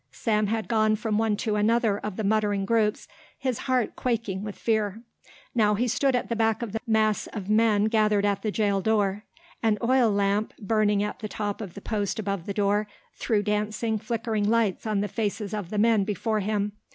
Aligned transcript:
Sam 0.11 0.47
had 0.47 0.67
gone 0.67 0.95
from 0.95 1.19
one 1.19 1.37
to 1.37 1.57
another 1.57 1.99
of 1.99 2.15
the 2.15 2.23
muttering 2.23 2.65
groups, 2.65 3.07
his 3.37 3.59
heart 3.69 3.95
quaking 3.95 4.43
with 4.43 4.55
fear. 4.57 5.03
Now 5.53 5.75
he 5.75 5.87
stood 5.87 6.15
at 6.15 6.27
the 6.27 6.35
back 6.35 6.63
of 6.63 6.71
the 6.71 6.79
mass 6.87 7.27
of 7.27 7.51
men 7.51 7.83
gathered 7.85 8.25
at 8.25 8.41
the 8.41 8.49
jail 8.49 8.81
door. 8.81 9.25
An 9.61 9.77
oil 9.83 10.09
lamp, 10.09 10.53
burning 10.57 11.03
at 11.03 11.19
the 11.19 11.29
top 11.29 11.61
of 11.61 11.75
the 11.75 11.81
post 11.81 12.17
above 12.17 12.47
the 12.47 12.53
door, 12.55 12.87
threw 13.13 13.43
dancing, 13.43 13.99
flickering 13.99 14.49
lights 14.49 14.87
on 14.87 15.01
the 15.01 15.07
faces 15.07 15.53
of 15.53 15.69
the 15.69 15.77
men 15.77 16.03
before 16.03 16.39
him. 16.39 16.71